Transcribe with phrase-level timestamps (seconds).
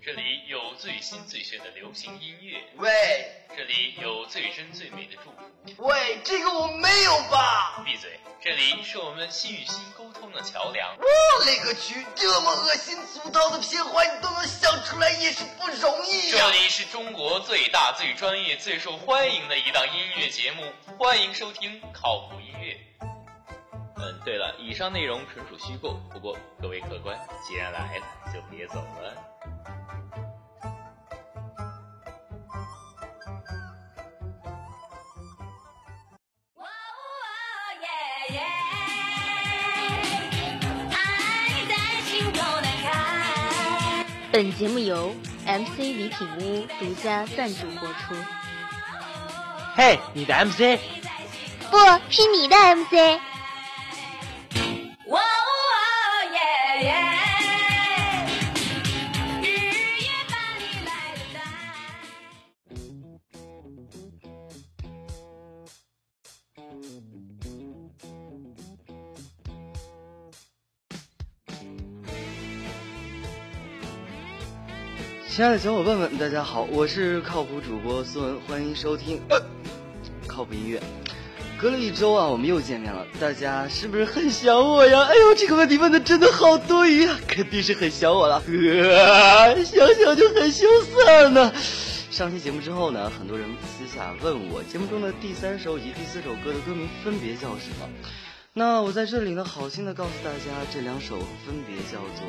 [0.00, 2.88] 这里有最新最炫的流行音乐，喂
[3.56, 5.82] 这里有最真最美的祝福。
[5.82, 7.82] 喂，这个我没有吧？
[7.84, 8.18] 闭嘴！
[8.40, 10.96] 这里是我们心与心沟通的桥梁。
[10.96, 20.62] 我勒个去，这么恶心俗套的片花你都能想出来，也是不容易呀、这里是中国最大、最专业、最受欢迎的一档音乐节目，
[20.96, 22.76] 欢迎收听靠谱音乐。
[24.00, 29.24] 嗯，对了，以上内容纯属虚构，不过各位客官，既然来了，就别走了。
[44.38, 45.12] 本节目由
[45.44, 48.14] MC 礼品屋独家赞助播出。
[49.74, 50.78] 嘿，你的 MC，
[51.68, 51.76] 不
[52.08, 53.20] 是你的 MC。
[75.38, 79.40] 亲爱的小伙伴们，大家好，我是靠谱主播孙文，欢迎收听、呃、
[80.26, 80.82] 靠谱音乐。
[81.56, 85.04] 隔了一周啊，我们又见面了，大家是不是很想我呀？
[85.04, 91.52] 哎呦，这个问题问的真的好对呀，肯定是很想我了，呃、 想想就很羞涩呢。
[92.10, 97.88] 上期节目之后呢，很多人私下问我，节目中的第三首以及第四首歌的歌名分别叫什么？
[98.54, 102.26] 那我在这里呢，好心的告诉大家，这两首分别叫做。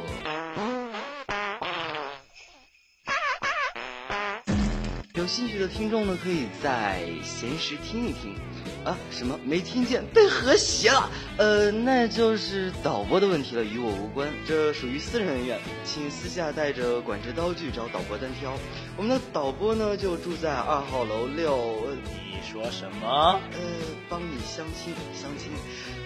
[5.29, 8.35] 兴趣的听众呢，可以在闲时听一听。
[8.83, 10.03] 啊，什么没听见？
[10.13, 11.09] 被和谐了。
[11.37, 18.57] 呃，那就是导播的问题了，与我无关，这属于私人恩怨，请私下带着管制刀具找导播单挑。
[18.97, 21.55] 我们的导播呢，就住在二号楼六。
[21.55, 21.95] 呃
[22.31, 23.39] 你说什么？
[23.51, 23.59] 呃，
[24.07, 25.51] 帮你相亲，相亲。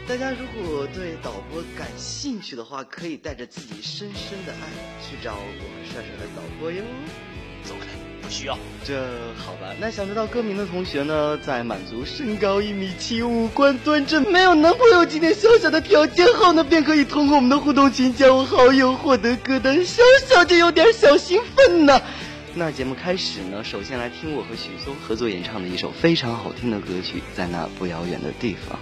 [0.07, 4.67] 大家如果对导播感兴趣的话，可以带着自己深深的爱
[4.99, 6.83] 去找我们帅帅的导播哟。
[8.23, 8.57] 不需要。
[8.85, 8.95] 这
[9.35, 22.01] 好吧，那想知道歌名的同学呢，在满足身高一米七、五官端正、没有男朋友几点小小的条件后呢，便可以通过我们的互动群加我好友，获得歌单，小小就有点小兴奋呢。
[22.55, 28.79] 那节目开始呢，首先来听我和许嵩合作演唱的一首非常好听的歌曲，在那不遥远的地方。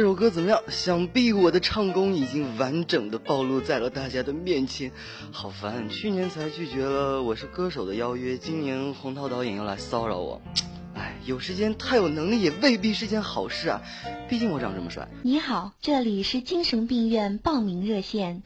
[0.00, 0.62] 这首歌怎么样？
[0.68, 4.90] 想必我的唱功已经完整的暴露在了大家的面前。
[5.30, 10.40] 好烦，去年才拒绝了《我是歌手》的邀约，今年洪涛导演又来骚扰我。
[10.94, 13.82] 哎，有时间太有能力也未必是件好事啊，
[14.26, 15.06] 毕竟我长这么帅。
[15.22, 18.42] 你好，这里是精神病院报名热线，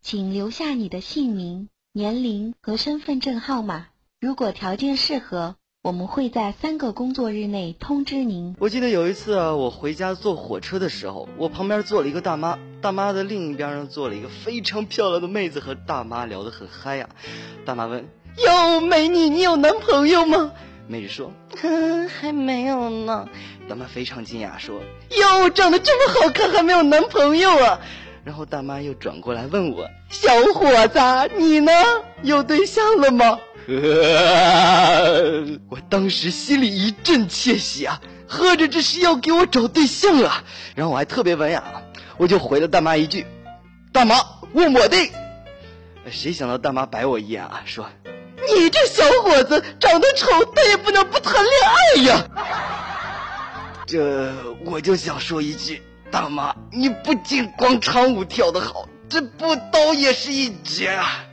[0.00, 3.88] 请留下你的姓名、年龄和身份证号码。
[4.20, 8.54] 如果条件适合，我们会在三个工作日内通知您。
[8.58, 17.08] 我记得有一次啊，我回家坐火车的时候，我旁边坐了一个大妈，大妈的另一边呢坐了一个非常漂亮的妹子，和大妈聊得很嗨呀、
[17.64, 18.06] 大妈问
[18.46, 20.52] ：“哟，美女，你有男朋友吗？”
[20.86, 21.32] 妹子说
[21.62, 23.26] ：“哼，还没有呢。”
[23.66, 24.82] 大妈非常惊讶说
[25.18, 27.80] ：“哟，长得这么好看，还没有男朋友啊？”
[28.24, 30.98] 然后大妈又转过来问我：“小伙子，
[31.38, 31.72] 你呢？
[32.22, 33.38] 有对象了吗？”
[35.68, 40.44] 我当时心里一阵窃喜啊，合着这是要给我找对象啊！
[40.74, 41.62] 然后我还特别文雅，
[42.16, 43.26] 我就回了大妈一句
[43.92, 44.16] ：“大妈，
[44.52, 44.96] 问我的。”
[46.10, 47.88] 谁想到大妈白我一眼啊，说
[48.54, 52.26] ：“你这小伙子长得丑，但也不能不谈恋爱呀。”
[53.86, 54.32] 这
[54.64, 61.24] 我就想说一句，大妈，你不仅广场舞跳得好，这步刀也是一绝啊！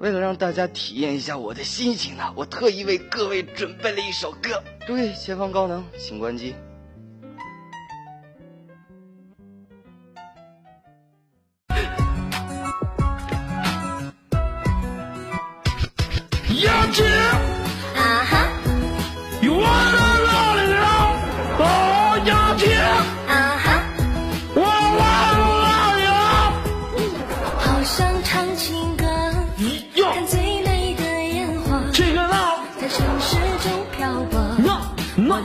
[0.00, 4.62] 为了让大家体验一下我的心情呢，我特意为各位准备了一首歌。
[4.86, 6.54] 注意，前方高能，请关机。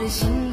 [0.06, 0.45] 的心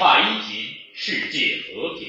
[0.00, 0.64] 化音频，
[0.94, 2.08] 世界和平。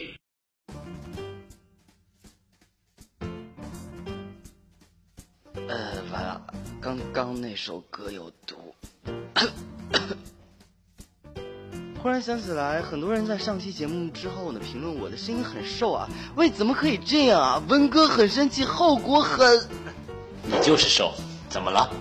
[5.68, 6.42] 呃，完了，
[6.80, 8.74] 刚刚那首歌有毒。
[12.02, 16.08] 忽然想起来，很多人在上期节目之后呢，评论我的声音很瘦啊，
[16.38, 17.62] 喂，怎么可以这样啊？
[17.68, 19.68] 文哥很生气，后果很
[20.48, 21.14] 你就是瘦，
[21.50, 21.94] 怎么了？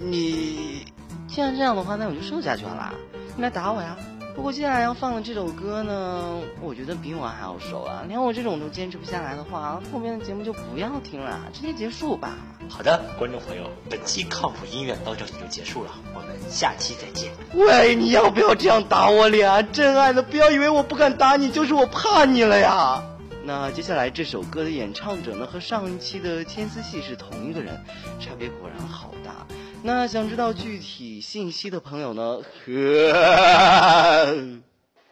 [0.00, 0.84] 你
[1.28, 2.92] 既然这样的话，那我就瘦下去好了，
[3.36, 3.96] 你来打我呀！
[4.34, 8.02] 不过接下来要放的这首歌呢，我觉得比我还要熟啊！
[8.08, 12.38] 连我这种都坚持不下来的话，后面的节目就不要听了，直接结束吧。
[12.68, 17.30] 好的，观众朋友，本期靠谱音乐到这里就结束了，我们下期再见。
[17.54, 19.60] 喂，你要不要这样打我脸啊？
[19.60, 23.02] 真爱的，不要以为我不敢打你，就是我怕你了呀。
[23.44, 27.74] 那那接下来这首歌的演唱者呢，和上一期的千丝戏是同一个人，
[28.20, 29.46] 差别果然好大。
[29.82, 32.40] 那想知道具体信息的朋友呢，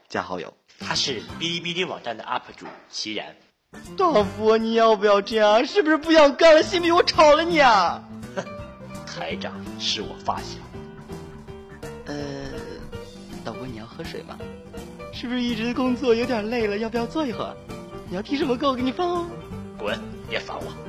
[0.08, 0.52] 加好友。
[0.78, 3.34] 他是哔哩哔哩网站的 UP 主齐然。
[3.96, 5.64] 大福，你要不要这样？
[5.66, 6.62] 是不是不想干了？
[6.62, 8.02] 信不信我炒了你啊？
[9.06, 10.58] 台长是我发小。
[12.06, 12.14] 呃，
[13.44, 14.38] 导播，你要喝水吗？
[15.12, 16.78] 是不是一直工作有点累了？
[16.78, 17.56] 要不要坐一会儿？
[18.08, 18.68] 你要提什么歌？
[18.68, 19.26] 我给你放哦。
[19.78, 19.98] 滚，
[20.28, 20.87] 别烦我。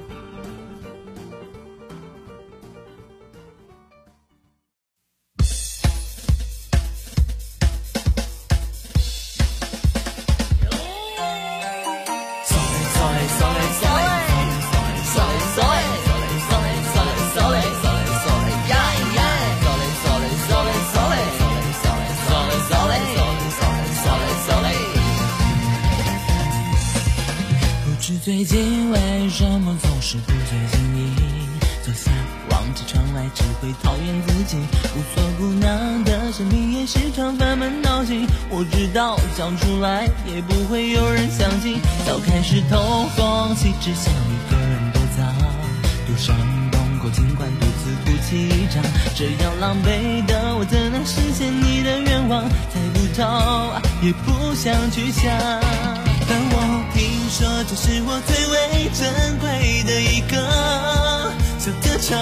[28.21, 31.15] 最近为什么总是不醉经营？
[31.85, 32.11] 坐下
[32.51, 34.57] 望着窗外，只会讨厌自己。
[34.93, 38.27] 无所姑娘的生命也时常烦闷闹心。
[38.49, 41.79] 我知道讲出来也不会有人相信。
[42.05, 45.33] 早开始偷空气，只想一个人躲藏。
[46.05, 46.35] 赌上
[46.71, 48.83] 洞口，尽管独自哭泣一场。
[49.15, 52.43] 这样狼狈的我，怎能实现你的愿望？
[52.49, 55.31] 猜不透，也不想去想。
[56.31, 56.78] 但我
[57.39, 59.07] 说这是我最为珍
[59.39, 59.47] 贵
[59.87, 60.35] 的一个
[61.57, 62.19] 小歌唱，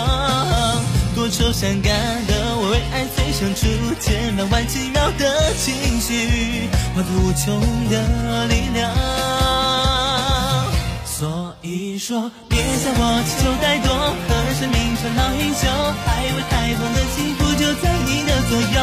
[1.15, 1.91] 多愁善感
[2.27, 3.65] 的我为爱催生出
[3.99, 5.25] 千百万奇妙的
[5.57, 7.57] 情绪，化作无穷
[7.89, 8.93] 的力量。
[11.03, 15.65] 所以说，别向我祈求太多，和生命传到英雄，
[16.05, 18.77] 海为开放的幸福就在你的左右。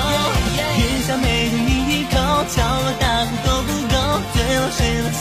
[0.74, 2.18] 别想每天你一口，
[2.50, 3.94] 敲锣打鼓都不够，
[4.34, 5.13] 醉了睡了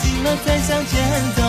[0.44, 0.92] 再向前
[1.36, 1.42] 走。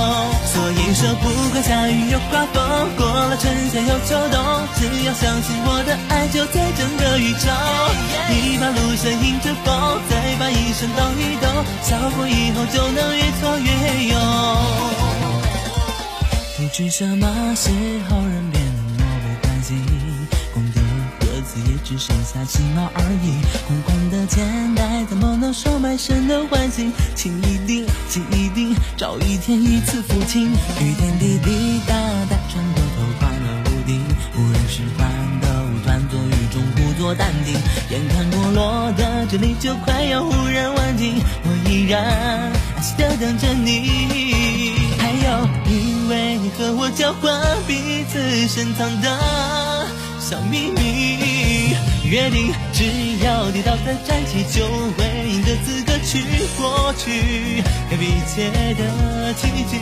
[0.45, 4.37] 所以说，不管下雨又刮风，过了春夏又秋冬，
[4.75, 7.47] 只要相信我的爱就在整个宇宙。
[8.29, 11.47] 你把路上迎着风，再把一生都一抖，
[11.83, 13.69] 笑过以后就能越挫越
[14.09, 14.13] 勇。
[16.57, 17.69] 不知什么时
[18.09, 19.75] 候人变得漠不关心，
[21.85, 23.39] 只剩下几毛而已。
[23.67, 26.91] 空空的钱袋怎么能收买神的欢心？
[27.15, 30.51] 请一定，请一定，找一天一次付清。
[30.81, 31.93] 雨点滴滴答
[32.27, 34.03] 答，穿过头换了屋顶，
[34.35, 35.07] 无人使唤
[35.41, 37.53] 的舞团坐雨中故作淡定。
[37.91, 44.73] 眼看过落的这里就快要忽然完景，我依然安心的等着你。
[44.97, 49.87] 还有，因为你和我交换彼此深藏的
[50.19, 51.34] 小秘密，
[52.09, 54.65] 约定只要跌倒再站起，就
[54.97, 56.21] 会赢得资格去
[56.55, 59.79] 获取，改变一切的奇迹。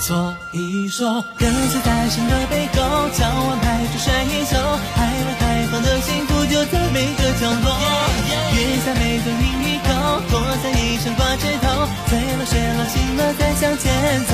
[0.00, 4.56] 所以说，跟随在神的背后，敲完牌就睡一宿，
[4.96, 6.26] 海外开放的心
[6.70, 7.66] 在每个角落。
[8.52, 9.88] 月下每段饮一口，
[10.30, 11.66] 躲在衣裳挂枝头，
[12.08, 13.90] 醉了睡了醒了再向前
[14.28, 14.32] 走。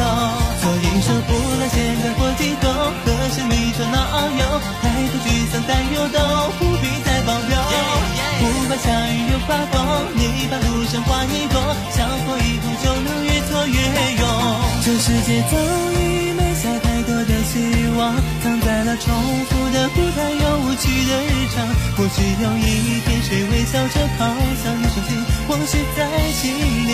[0.60, 4.42] 所以说，不论现在或今后，和生命说闹遨游，
[4.82, 6.18] 太多沮丧担忧都
[6.58, 7.54] 不必再保留。
[8.40, 9.76] 不管下雨又刮风，
[10.14, 11.56] 你把路上画一朵，
[11.90, 13.78] 笑过以后就能越挫越
[14.18, 14.22] 勇。
[14.84, 15.56] 这世界早
[15.94, 18.14] 已没下太多的希望，
[18.88, 19.12] 那重
[19.44, 21.56] 复的不太又无趣的日常。
[21.94, 24.24] 或许有一天，谁微笑着跑
[24.64, 25.10] 向你手心，
[25.46, 26.00] 或许在
[26.32, 26.56] 心
[26.88, 26.90] 里，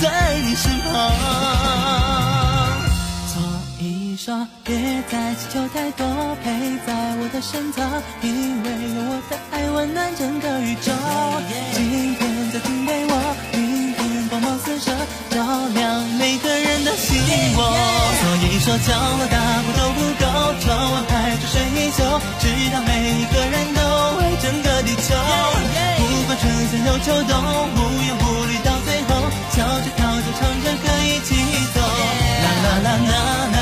[0.00, 0.92] 在你身旁。
[3.28, 3.36] 所
[3.80, 4.74] 以说，别
[5.12, 6.06] 再祈求太多，
[6.42, 6.48] 陪
[6.86, 7.82] 在我的身侧，
[8.22, 10.90] 因为有我的爱温暖整个宇宙。
[11.74, 13.36] 今天在听给我，
[14.64, 14.90] 四射，
[15.28, 15.44] 照
[15.74, 17.20] 亮每个人的心
[17.54, 17.60] 窝。
[18.20, 20.24] 所以说，敲锣打鼓都不够，
[20.58, 22.00] 抽完牌就睡一宿，
[22.40, 23.80] 直到每一个人都
[24.18, 25.14] 为整个地球。
[26.00, 27.32] 不管春夏又秋冬，
[27.76, 27.78] 无
[28.08, 31.36] 忧无虑到最后，笑着跳着唱着歌一起
[31.74, 31.80] 走。
[32.42, 33.53] 啦啦啦啦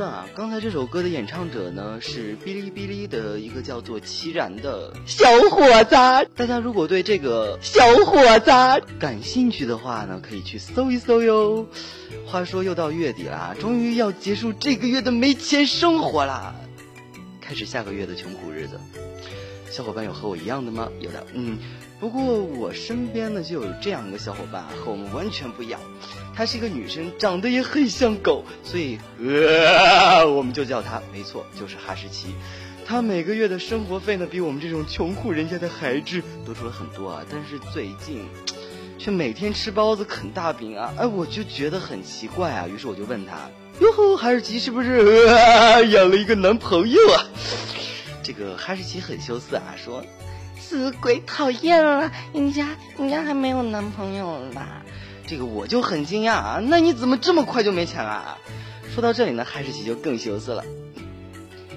[0.00, 5.94] 啊，刚才这首歌的演唱者呢是哔哩哔哩的一个叫做齐然的小伙子。
[6.36, 8.50] 大家如果对这个小伙子
[8.98, 11.66] 感兴趣的话呢，可以去搜一搜哟。
[12.26, 16.54] 话说又到月底啦，终于要结束这个月的没钱生活啦，
[17.40, 18.78] 开始下个月的穷苦日子。
[19.70, 20.88] 小伙伴有和我一样的吗？
[21.00, 21.58] 有的，嗯。
[22.00, 25.80] 不过我身边呢就有这样一个小伙伴，和我们完全不一样。
[26.34, 32.28] 她是一个女生，长得也很像狗，所以呃，我们就叫她，没错，就是哈士奇。
[32.86, 37.24] 她每个月的生活费呢，比我们这种穷苦人家的孩子多出了很多啊。
[37.28, 38.24] 但是最近，
[38.96, 42.68] 却每天吃包子啃大饼啊， 哎，我就觉得很奇怪啊。
[42.68, 43.50] 于是我就问她
[43.82, 47.26] ：“哟吼，哈士奇是不是呃 养了一个男朋友啊？”
[48.22, 50.04] 这个哈士奇很羞涩啊，说。
[50.58, 54.82] 死鬼讨厌了，人家人家还没有男朋友啦。
[55.26, 58.38] 这个我就很惊讶啊，那你怎么这么快就没钱了？
[58.94, 60.64] 说到这里呢，哈士奇就更羞涩了。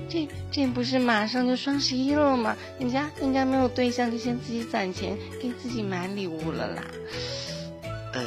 [0.10, 2.56] 这这不是马上就双十一了吗？
[2.80, 6.84] 人家人家没有对象，就先自己攒钱给自己买礼物了啦。
[8.14, 8.22] 呃，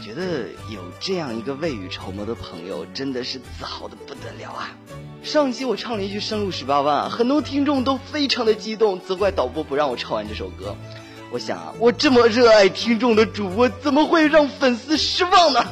[0.00, 4.74] 我觉得有这样一个未雨绸缪的朋友，真的是自豪的不得了啊。
[5.22, 10.74] 上期我唱了一句《生路十八弯》，很多听众都非常的激动，责怪导播不让我唱完这首歌。
[11.30, 15.62] 我想啊，我这么热爱听众的主播，怎么会让粉丝失望呢？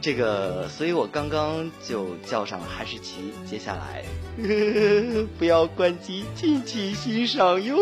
[0.00, 4.02] 这个，所以我刚刚就叫上了哈士奇，接下来
[5.38, 7.62] 不要关机，尽情欣赏。
[7.62, 7.76] 哟，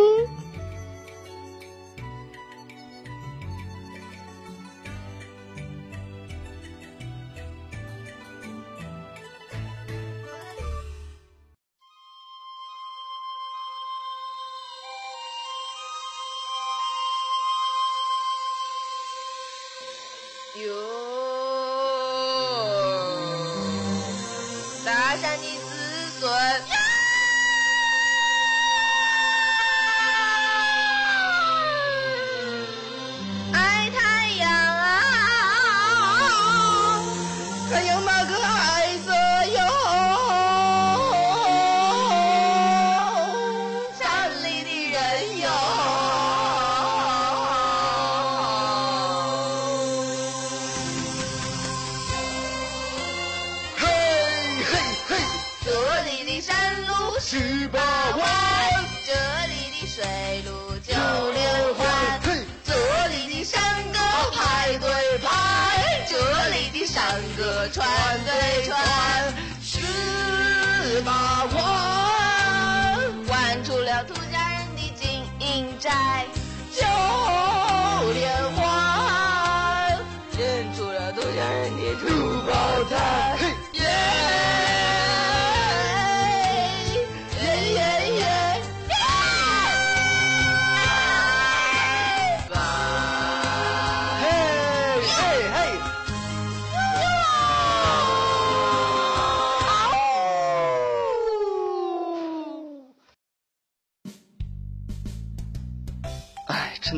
[75.85, 76.34] die.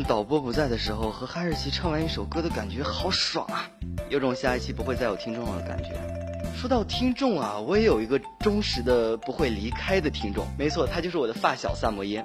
[0.07, 3.69] 导播不在的时候，和哈士奇唱完一首歌的感觉好爽啊！
[4.09, 5.91] 有种下一期不会再有听众了的感觉。
[6.57, 12.25] 说到听众啊，我也有一个忠实的不会离开的听众，没错，他就是我的发小萨摩耶。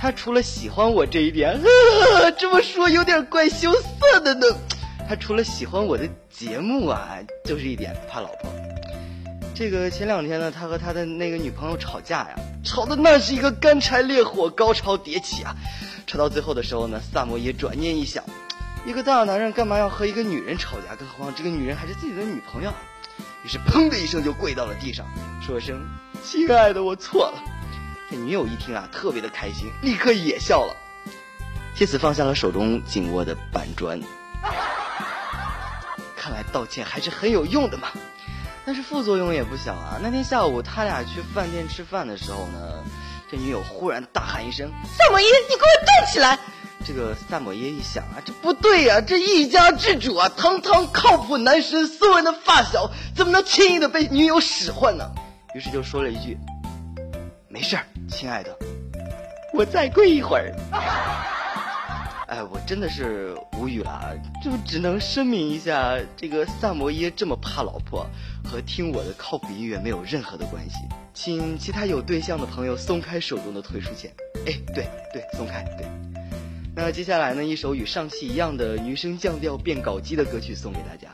[0.00, 4.46] 他除了喜欢我这一点，呵 这么说有点怪羞涩的呢。
[5.08, 8.50] 他除了喜欢我的节目啊，就是一点怕老婆。
[9.54, 15.54] 这个前两天呢，他和他的那个女朋友吵架呀，吵的那是一个干柴烈火，高潮迭起啊！
[16.10, 18.24] 吵到最后的时候呢，萨摩耶转念一想，
[18.84, 20.96] 一个大男人干嘛要和一个女人吵架？
[20.96, 22.72] 更何况这个女人还是自己的女朋友！
[23.44, 25.06] 于是砰的一声就跪到了地上，
[25.40, 25.80] 说声
[26.24, 27.40] ：“亲爱的，我错了。”
[28.10, 30.74] 这女友一听啊，特别的开心，立刻也笑了，
[31.76, 34.00] 借此放下了手中紧握的板砖。
[36.18, 37.86] 看来道歉还是很有用的嘛。
[38.66, 40.00] 但是副作用也不小啊！
[40.02, 42.84] 那天下午他俩去饭店吃饭的时候呢，
[43.30, 46.38] 这女友忽然大喊一声：“萨摩耶，你给我站起来！”
[46.84, 55.08] 这个萨摩耶一想啊，这不对呀、这一家之主啊，堂堂靠谱男神斯文的发小，怎么能轻易的被女友使唤呢？
[55.54, 56.36] 于是就说了一句
[57.48, 58.56] ：“没事儿，亲爱的，
[59.54, 60.52] 我再跪一会儿。”
[62.30, 68.06] 哎，我真的是无语了，就只能声明一下，这个萨摩耶这么怕老婆，
[68.44, 70.76] 和听我的靠谱音乐没有任何的关系。
[71.12, 74.12] 请其他有对象的朋友松开手中的退出键。
[74.46, 75.84] 哎，对对，松开，对。
[76.72, 81.08] 那接下来呢，一首与上期一样的女生降调变搞基的歌曲送给大家。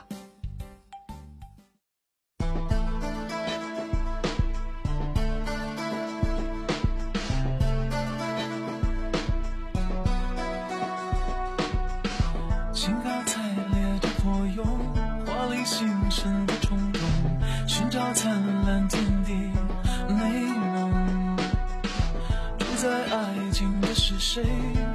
[12.77, 13.41] 兴高采
[13.73, 14.63] 烈的破蛹，
[15.25, 17.01] 华丽新生的冲动，
[17.67, 18.31] 寻找灿
[18.67, 19.33] 烂天地
[20.07, 21.35] 美梦。
[22.59, 24.43] 住在爱情的是谁？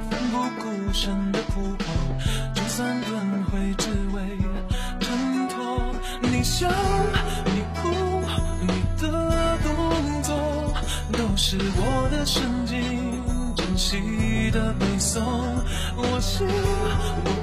[0.09, 1.83] 奋不顾身的扑火，
[2.55, 4.37] 就算轮回，只为
[5.01, 5.93] 挣脱。
[6.21, 6.69] 你笑，
[7.43, 7.89] 你哭，
[8.61, 8.67] 你
[8.97, 10.73] 的动作，
[11.11, 12.79] 都是我的神经，
[13.57, 15.19] 珍惜的背诵。
[15.97, 17.42] 我心，我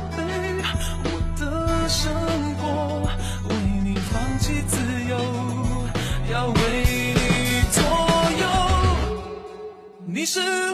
[10.21, 10.70] 你是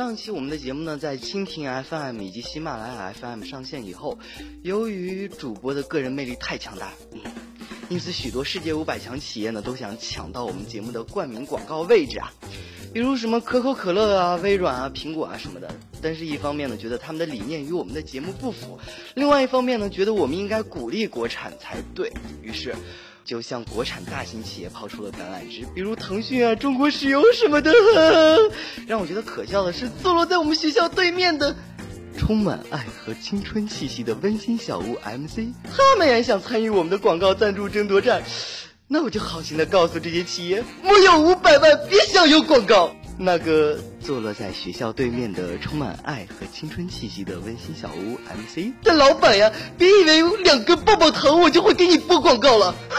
[0.00, 4.18] 上期我们的节目呢，在蜻蜓 FM 以及喜马拉雅 FM 上线以后，
[4.62, 6.90] 由于主播的个人魅力太强大，
[7.90, 12.32] 因此许多世界五百强企业呢都想抢到我们节目的冠名广告位置啊，
[12.94, 15.70] 比如什么可口可乐啊、微软啊、苹果啊什么的。
[16.00, 18.78] 但是，一方面呢，觉得他们的理念与我们的节目不符；
[19.14, 22.10] 另外一方面呢，觉得我们应该鼓励国产才对。
[22.40, 22.74] 于是，
[23.30, 27.72] 就向国产大型企业抛出了橄榄枝，比如腾讯啊、中国石油什么的。
[28.88, 31.54] 让我觉得可笑的是，坐落在我们学校对面的。
[32.18, 38.20] 充满爱和青春气息的温馨小屋 MC，他们也想参与我们的广告赞助争夺战。
[38.92, 42.92] 那我就好心的告诉这些企业，没有五百万别想有广告。
[43.22, 52.98] 那个坐落在学校对面的充满爱和青春气息的温馨小屋 MC 的老板呀，别以为有两根棒棒糖我就会给你播广告了，哼！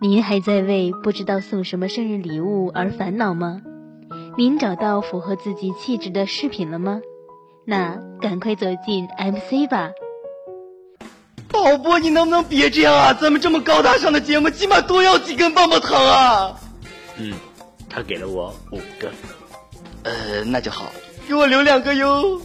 [0.00, 3.60] 您还在为不知道送什么生日礼物而烦恼吗？
[4.38, 7.02] 您找到符合自己气质的饰品了吗？
[7.66, 9.90] 那赶快走进 MC 吧。
[11.64, 13.12] 导播，你能不能别这样啊？
[13.12, 16.60] 咱们这么高大上的节目，起码多要几根棒棒糖啊！
[17.18, 17.34] 嗯，
[17.88, 19.10] 他给了我五个。
[20.04, 20.92] 呃，那就好，
[21.26, 22.40] 给我留两个哟。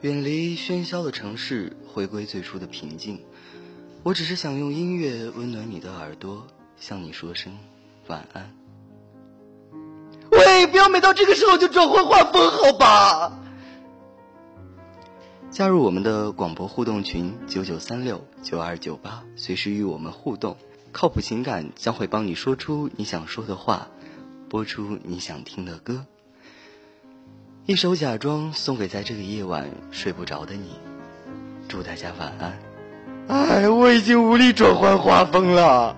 [0.00, 3.20] 远离喧嚣的城市，回归最初的平静。
[4.02, 6.46] 我只是想用音乐温暖你的耳朵，
[6.78, 7.58] 向你说声
[8.06, 8.54] 晚安。
[10.30, 13.38] 喂，不要每到这个时候就转换画风，好吧？
[15.50, 20.56] 加入我们的广播互动群九九三六九二九八，随时与我们互动。
[20.92, 23.88] 靠谱情感将会帮你说出你想说的话，
[24.48, 26.06] 播出你想听的歌。
[27.66, 30.78] 一首《假装》送给在这个夜晚睡不着的你，
[31.68, 32.67] 祝大家晚安。
[33.28, 35.94] 哎，我已经无力转换画风了。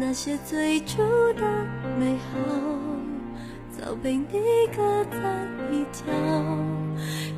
[0.00, 1.02] 那些最初
[1.34, 1.42] 的
[1.98, 2.38] 美好，
[3.70, 4.26] 早被你
[4.74, 6.04] 搁在一角。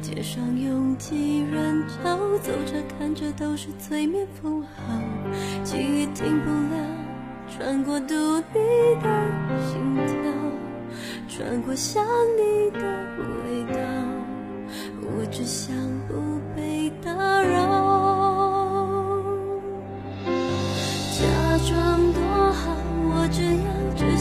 [0.01, 4.95] 街上拥挤人潮，走着看着都是催眠符号，
[5.65, 6.87] 记忆停不了，
[7.51, 9.09] 穿过独立的
[9.67, 10.15] 心跳，
[11.29, 12.05] 穿过想
[12.37, 12.79] 你的
[13.19, 13.79] 味道，
[15.03, 15.75] 我只想
[16.09, 18.02] 不被打扰。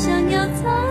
[0.02, 0.91] 想要走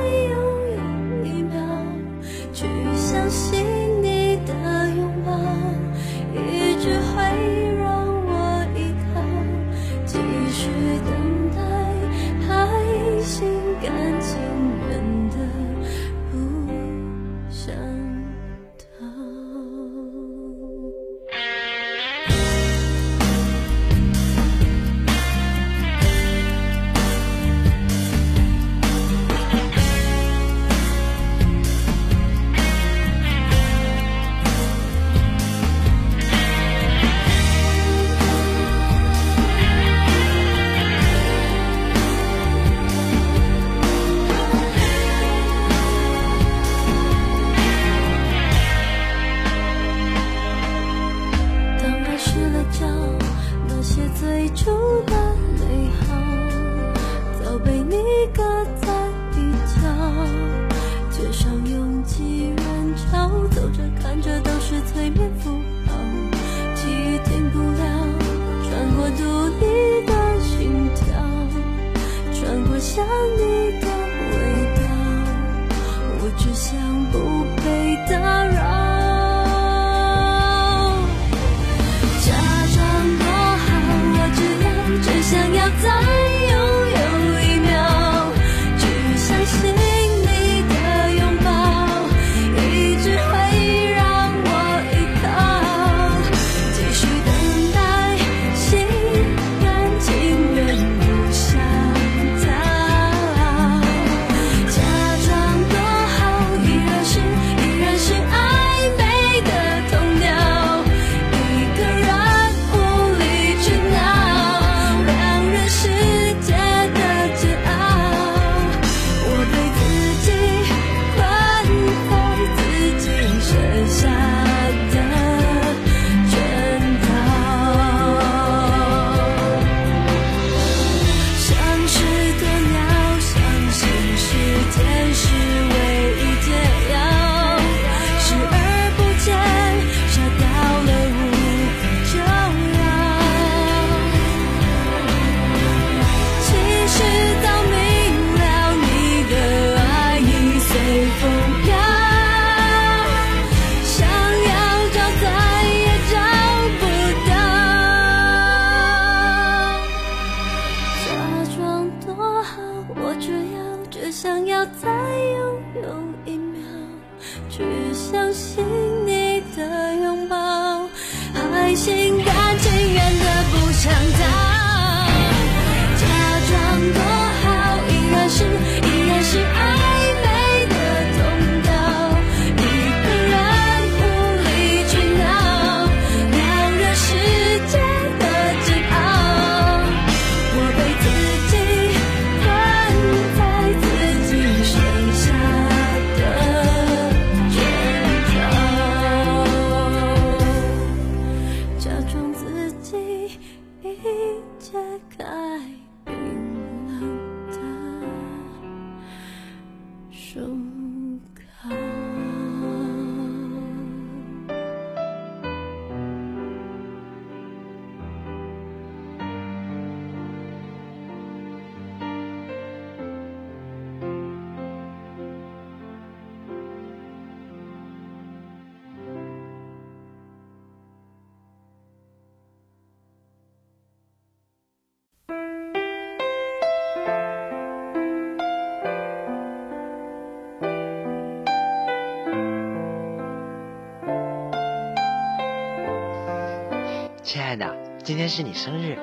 [247.33, 248.99] 亲爱的，今天是你生日，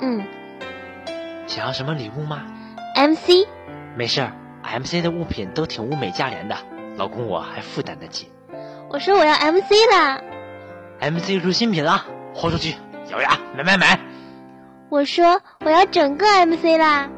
[0.00, 0.26] 嗯
[1.46, 2.42] 想要什么礼物吗
[2.96, 3.46] ？，MC，
[3.96, 4.32] 没事儿
[4.64, 6.56] ，MC 的物品都挺物美价廉的，
[6.96, 8.32] 老公我还负担得起。
[8.90, 10.20] 我说我要 MC 啦
[11.00, 12.74] ，MC 出新品了，豁出去，
[13.12, 13.96] 咬牙买买买！
[14.88, 17.08] 我说我要整个 MC 啦，